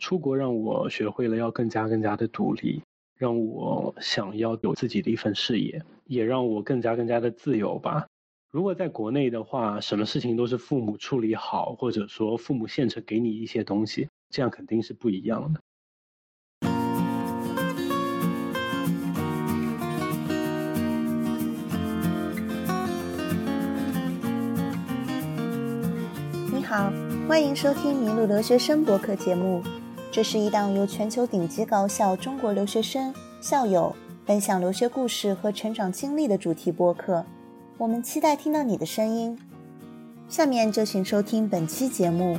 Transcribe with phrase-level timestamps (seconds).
[0.00, 2.82] 出国让我学会了要更加更加的独立，
[3.18, 8.06] 让我想要有自己的一份事业，也让我更加更加的自由吧。
[8.50, 15.60] 如果在国内的话，什么事情都是父母处理好，或者说父母现成给你一些东西，这样肯定是不一样的。
[26.54, 26.90] 你好，
[27.28, 29.62] 欢迎收听《迷路留学生》博客节目。
[30.12, 33.94] 这是一档由全球顶级高校中国留学生、校友
[34.26, 37.24] 分享留学故事和成长经历的主题播客。
[37.78, 39.38] 我们期待听到你的声音。
[40.28, 42.38] 下面就请收听本期节目。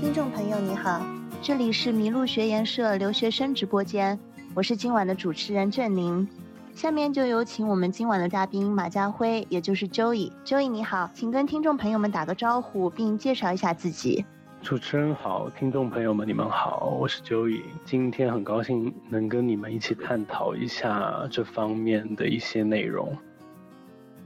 [0.00, 1.04] 听众朋友，你好，
[1.42, 4.18] 这里是麋鹿学研社留学生直播间，
[4.54, 6.26] 我是今晚的主持人郑宁。
[6.74, 10.32] 下面就有请我们今晚的嘉宾马家辉，也就是 Joey。
[10.44, 14.24] Joey 你好，请跟听众朋友们打个招呼，并介绍一下自己。
[14.62, 17.62] 主持人好，听众朋友们，你们好，我是 Joey。
[17.84, 23.16] 今天很高兴能跟你们一起探讨一下这方面的一些内容。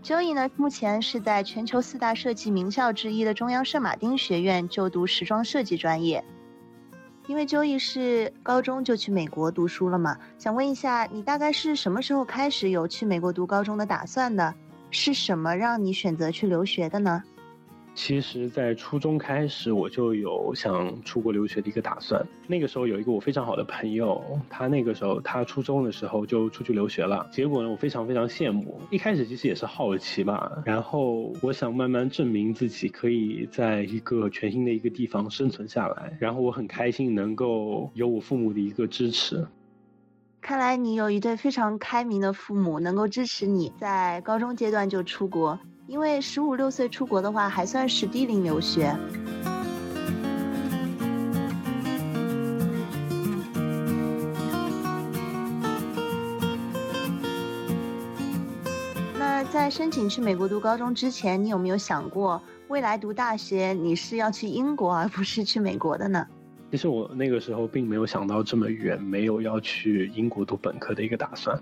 [0.03, 6.25] Joey 呢，目前是在全球四大设计名校之一的中央圣马丁学院就读时装设计专业。
[7.27, 14.55] 因为 Joey 是高中就去美国读书了嘛，想问一下，你大概是什么时候开始有去美国读高中的打算的？
[14.93, 17.23] 是什么让你选择去留学的呢？
[17.97, 22.23] 其实，在初中开始，我就有想出国留学的一个打算。
[22.47, 27.27] 那个时候有一个我非常好的朋友，他那个时候他初中的时候就出去留学了。
[27.33, 28.79] 结果呢，我非常非常羡慕。
[28.91, 36.15] 一开始其实也是好奇吧，然后我想慢慢证明自己可以在一个全新的一个地方生存下来。
[36.21, 39.47] 然后我很开心能够有我父母的一个支持。
[40.43, 45.59] 看来你有一对非常开明的父母，能够支持你在高中阶段就出国。
[45.87, 48.93] 因为十五六岁出国的话，还算是低龄留学。
[59.17, 66.27] 那在申请去美国读高中之前，你有没有想过未来读大学你是要去英国而不是去美国的呢？
[66.73, 71.57] 其实我那个时候并没有想到这么远，没有要去英国读本科的一个打算。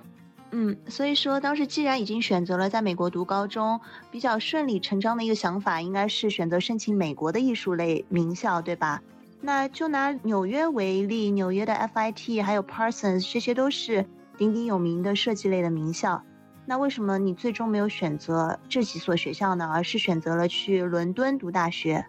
[0.56, 3.80] 嗯，所以说当时既然已经选择了在美国读高中，
[4.12, 9.02] 比较顺理成章的一个想法应该是选择申请美国的艺术类名校，对吧？
[9.40, 14.06] 那就拿纽约为例，纽约的 FIT 还有 Parsons 这些都是
[14.38, 16.22] 鼎鼎有名的设计类的名校。
[16.66, 19.68] 那为什么你最终没有选择这几所学校呢？
[19.74, 22.06] 而是选择了去伦敦读大学？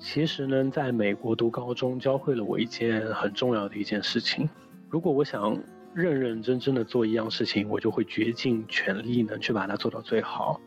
[0.00, 4.48] 其实呢，在美国读高中教会了我一件很重要的一件事情。
[4.88, 5.54] 如果我想。
[5.94, 10.60] 认认真真的做一样事情，我就会竭尽全力呢去把它做到最好。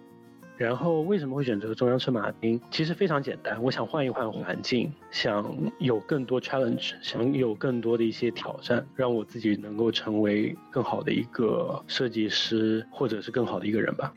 [0.58, 2.62] 然后为什么会选择中央圣马丁？
[2.72, 14.14] 其实非常简单，我想换一换环境，想有更多 challenge，想有更多的一些挑战，让我自己能够成为更好的一个设计师，或者是更好的一个人吧。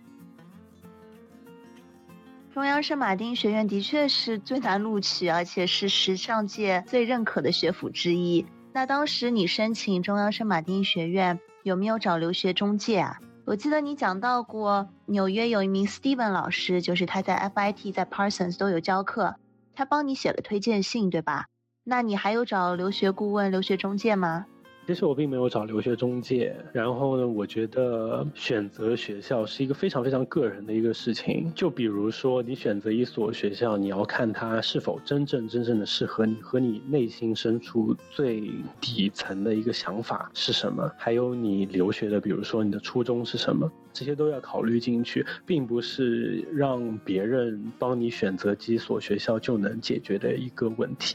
[2.54, 8.46] 中央圣马丁学院的确是最难录取，而且是时尚界最认可的学府之一。
[8.72, 13.18] 那当时你申请中央圣马丁学院有没有找留学中介啊？
[13.44, 19.36] 我记得你讲到过，纽约有一名 Steven 老师，就是他在 FIT、在 Parsons 都有教课，
[19.74, 21.46] 他帮你写了推荐信，对吧？
[21.82, 24.44] 那你还有找留学顾问、留学中介吗？
[24.88, 31.52] 其实我并没有找留学中介，然后呢，我觉得选择学校是一个非常非常个人的一个事情。
[31.54, 38.50] 就比如说，你选择一所学校，你要看它是否真正真正的适合你，和你内心深处最
[38.80, 51.14] 底层的一个想法是什么，还有你留学的，比如说你的初衷是什么，这些都要考虑进去，并不是让别人帮你选择几所学校就能解决的一个问题。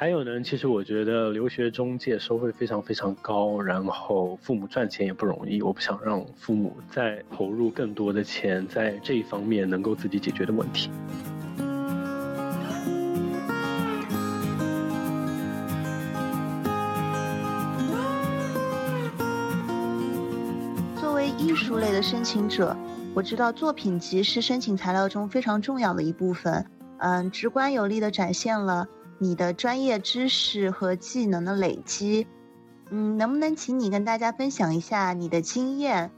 [0.00, 5.60] 还有呢，其实我觉得留学中介收费非常非常高，然后父母赚钱也不容易。
[5.60, 10.88] 我不想让父母再投入更多的钱在这一方面能够自己解决的问题。
[21.00, 22.76] 作为艺术类的申请者，
[23.14, 26.64] 我知道作品集是申请材料中非常重要的一部分，
[26.98, 28.86] 嗯，直观有力的展现了。
[29.18, 32.26] 你的专业知识和技能的累积，
[32.90, 36.10] 嗯，能不能请你跟大家分享一下你的经验？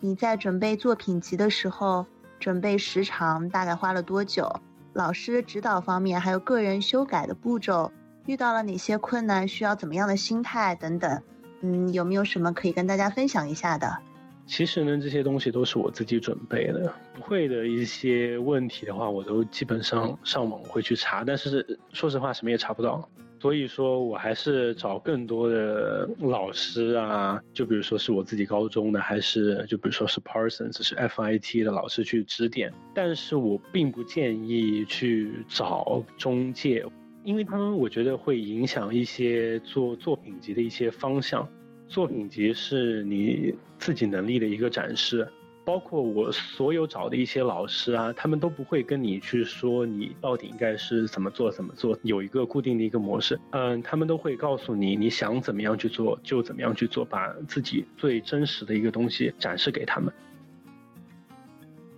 [0.00, 2.06] 你在准备作品集的时候，
[2.38, 4.60] 准备时长大概花了多久？
[4.92, 7.90] 老师指导方面，还有个人修改的步骤，
[8.26, 9.48] 遇到了哪些困难？
[9.48, 11.20] 需要怎么样的心态等等？
[11.62, 13.98] 嗯，有没有什么可以跟大家分享一下的？
[14.46, 16.92] 其实呢，这些东西都是我自己准备的。
[17.14, 23.08] 不会的一些问题的话，我都基本上上网会去查，但是说实话，什么也查不到。
[23.40, 32.72] 所以说我还是找更多的老师啊，就比如说是我自己高中的，还是就比如说是 Parsons 是 FIT 的老师去指点。
[32.94, 36.86] 但是我并不建议去找中介，
[37.22, 41.46] 因为他们我觉得会影响一些做作品集的一些方向。
[41.94, 45.28] 作品集是你自己能力的一个展示。
[45.64, 53.38] 包括我所有找的一些老师啊，他们都不会跟你去说你到底应该是怎么做怎么做，有一个固定的一个模式。
[53.52, 60.12] 嗯，他们都会告诉你，你想怎么样去做就怎么样去做，把自己最真实的一个东西展示给他们。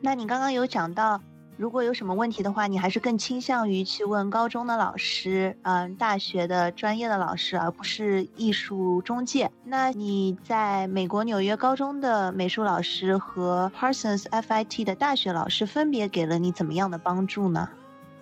[0.02, 1.18] 那你刚刚有讲到。
[1.56, 9.50] 如果有什么问题的话，你还是更倾向于去问高中的老师，嗯，大学的专业的老师，而不是艺术中介。
[9.64, 17.70] 那你在美国纽约高中的美术老师和 Parsons FIT 的大学老师分别给了你怎么样的帮助呢？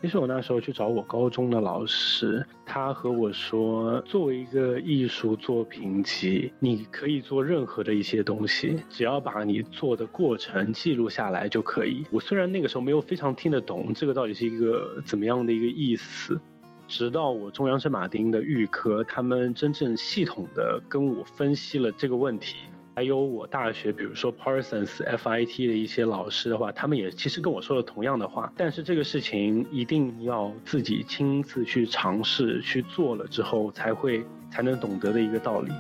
[0.05, 12.05] 其实我那时候去找我高中的老师，他和我说，作为一个艺术作品集，你可以做任何的一些东西，只要把你做的过程记录下来就可以。
[12.11, 16.39] 我虽然那个时候没有非常听得懂这个到底是一个怎么样的一个意思，
[16.87, 22.57] 直到我中央圣马丁的预科，他们真正系统的跟我分析了这个问题。
[22.97, 28.53] 还有我大学，比如说 Parsons FIT 的一些老师的话，他们也其实跟我说了同样的话。
[28.57, 35.73] 但是这个事情一定要自己亲自去尝试去做了之后，才会才能懂得的一个道理。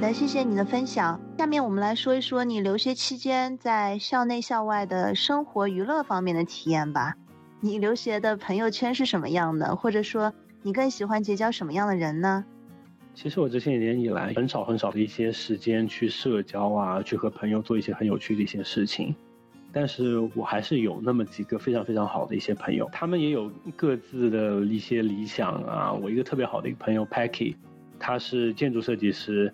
[0.00, 1.20] 的，谢谢你的分享。
[1.38, 7.14] 下面我们来说一说你留学期间在校内校外的生活娱乐方面的体验吧。
[7.60, 9.74] 你留学的朋友圈是什么样的？
[9.74, 12.44] 或者说你更喜欢结交什么样的人呢？
[13.14, 19.12] 其实我这些年以来很少很少的一些时间去社交啊，去和朋友做一些很有趣的一些事情。
[19.72, 25.92] 但是我还是有那么几个非常非常好的一些朋友，他们也有各自的一些理想啊。
[25.92, 27.56] 我一个特别好的一个朋友 Packy，
[27.98, 29.52] 他是建筑设计师。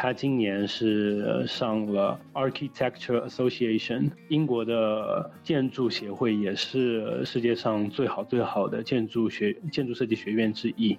[0.00, 10.96] 他今年是上了 Architecture Association，英国的建筑协会，也是世界上最好最好的建筑学建筑设计学院之一。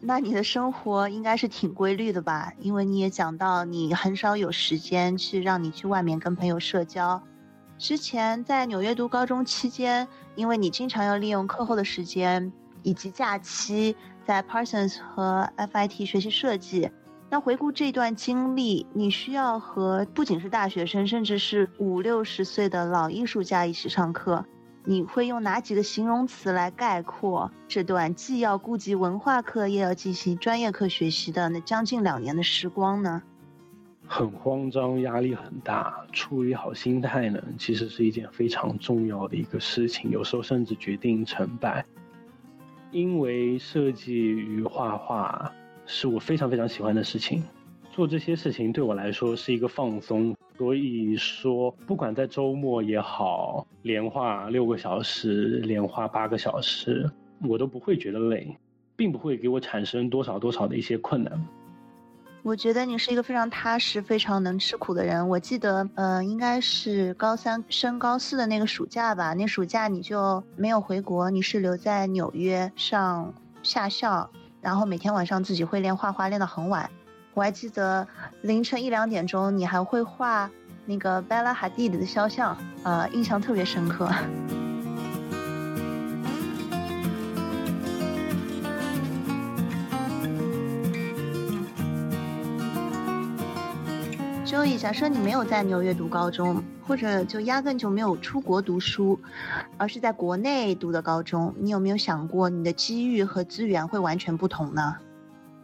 [0.00, 2.52] 那你的生活应该是挺规律的吧？
[2.58, 7.22] 因为你也讲到你很少有时间去让你去外面跟朋友社交。
[7.78, 12.52] 之前在纽约读高中期间，因为你经常要利用课后的时间
[12.82, 13.94] 以及假期，
[14.26, 16.90] 在 Parsons 和 FIT 学习设计。
[17.34, 24.44] 那回顾这段经历，你需要和不仅是大学生，甚至是五六十岁的老艺术家一起上课，
[24.84, 33.20] 你会用哪几个形容词来概括这段既要顾及文化课，又要进行专业课学习的那将近两年的时光呢？
[34.06, 41.84] 很慌张，压力很大，处理好心态呢，其实是一件非常重要的一个事情，有时候甚至决定成败。
[42.92, 45.52] 因为设计与画画。
[45.86, 47.42] 是我非常非常喜欢的事情，
[47.92, 50.34] 做这些事情对我来说是一个放松。
[50.56, 57.10] 所以说，不管在周末也好，连画六个小时，连画八个小时，
[57.48, 58.56] 我都不会觉得累，
[58.94, 61.44] 并不会给我产生多少多少的一些困难。
[62.44, 65.28] 我觉得你是一个非常踏实、非常能吃苦的人。
[65.28, 74.30] 我记得，呃，应该是高三升高四的那个暑假吧，那暑假你就没有回国，你是留在纽约上下校。
[74.64, 76.88] 然后每天晚上自己会练画画，练到很晚。
[77.34, 78.08] 我还记得
[78.40, 80.50] 凌晨一两点钟，你还会画
[80.86, 84.08] 那个贝拉哈蒂的肖像，呃，印象特别深刻。
[94.44, 96.62] Joey，假设你没有在纽约读高中。
[96.86, 99.18] 或者就压根就没有出国读书，
[99.78, 104.94] 而是在国内读的高中，你有没有想过你的机遇和资源会完全不同呢？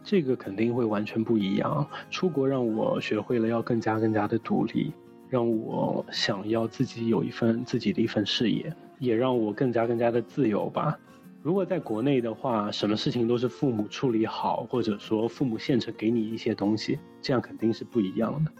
[0.02, 1.86] 这个肯定会完全不一样。
[2.10, 4.94] 出国让我学会了要更加更加的独立，
[5.28, 10.98] 让我想要自己有一份自己的一份事业，也让我更加更加的自由吧。
[11.42, 18.50] 如果在国内的话，什么事情都是父母处理好，或者说父母现成给你一些东西，这样肯定是不一样的。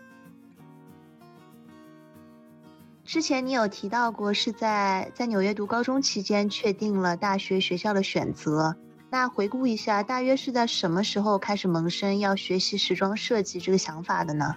[3.10, 8.76] 之前你有提到过是在在纽约读高中期间确定了大学学校的选择，
[9.10, 14.54] 那回顾一下，大约是在什么时候开始萌生要学习时装设计这个想法的呢？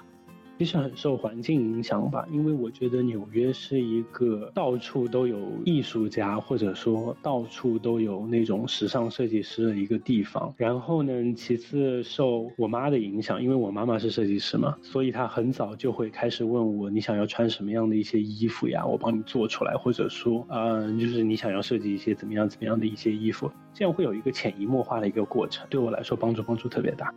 [0.60, 10.54] 其实很受环境影响吧，因为我觉得纽约是一个到处都有艺术家，或者说到处都有那种时尚设计师的一个地方。
[10.56, 27.14] 然后呢，其次受我妈的影响，因为我妈妈是设计师嘛，所以她很早就会开始问我，你想要穿什么样的一些衣服呀，我帮你做出来，或者说，嗯，就是你想要设计一些怎么样怎么样的一些衣服，这样会有一个潜移默化的一个过程，对我来说帮助帮助特别大。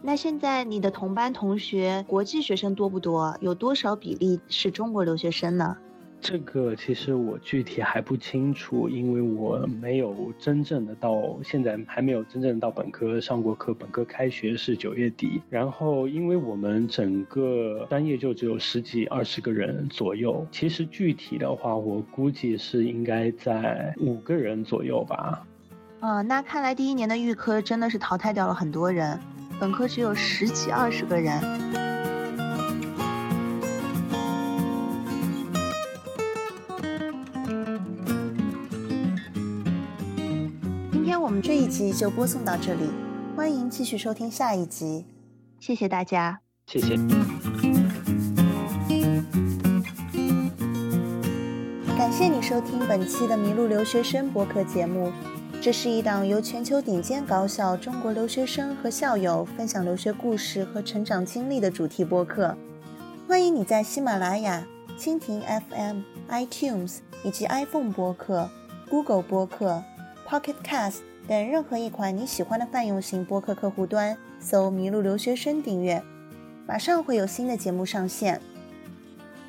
[0.00, 3.36] 那现在你的同班同学国际学生多不多？
[3.40, 5.76] 有多少比例是中国留学生呢？
[6.20, 13.74] 这个其实我具体还不清楚，因为我没有真正的到现在还没有真正到本科上过课。
[13.74, 25.44] 本科开学是九月底，然后因为我们整个专业就只有十几二十个人左右，其实具体的话，我估计是应该在五个人左右吧。
[26.00, 29.18] 呃，那看来第一年的预科真的是淘汰掉了很多人。
[29.60, 31.40] 本科只有十几二十个人。
[40.92, 42.88] 今天我们这一集就播送到这里，
[43.36, 45.04] 欢迎继续收听下一集，
[45.58, 46.96] 谢谢大家，谢谢。
[51.96, 55.12] 感谢你收听本期的《迷路留学生》播客节目。
[55.60, 62.56] 这是一档由全球顶尖高校中国留学生和校友分享留学故事和成长经历的主题播客。
[63.26, 64.64] 欢迎你在喜马拉雅、
[64.96, 68.48] 蜻蜓 FM、iTunes 以及 iPhone 播客、
[68.88, 69.82] Google 播客、
[70.28, 76.00] Pocket Cast 等任何一款你喜欢的泛用型播客客户端搜“麋鹿留学生”订阅，
[76.68, 78.40] 马上会有新的节目上线。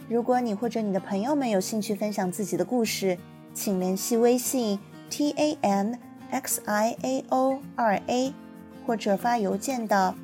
[0.09, 3.19] 如果你或者你的朋友们有兴趣分享自己的故事，
[3.53, 4.79] 请联系微信。
[5.09, 5.97] T a n
[6.31, 8.33] x i a o 二 a，
[8.85, 10.15] 或者发邮件到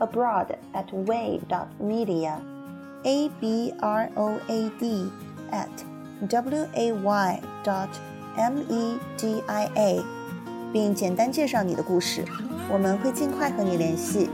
[0.00, 5.10] abroad at way dot media，a b r o a d
[5.50, 5.68] at
[6.28, 7.88] w a y dot
[8.36, 10.00] m e d i a，
[10.72, 12.24] 并简单介绍你的故事，
[12.70, 14.28] 我们会尽快和你联系。